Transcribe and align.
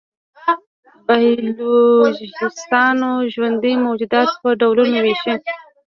بایولوژېسټان 1.05 2.97
ژوندي 3.33 3.73
موجودات 3.85 4.29
په 4.41 4.49
ډولونو 4.59 4.97
وېشي. 5.01 5.33